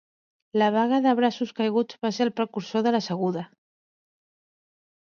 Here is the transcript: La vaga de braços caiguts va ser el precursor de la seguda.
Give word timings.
La 0.61 0.69
vaga 0.75 0.99
de 1.07 1.13
braços 1.19 1.53
caiguts 1.59 2.01
va 2.07 2.13
ser 2.19 2.27
el 2.31 2.33
precursor 2.41 2.87
de 2.91 2.97
la 2.99 3.05
seguda. 3.11 3.49